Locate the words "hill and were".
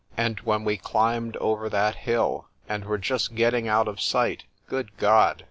1.93-2.97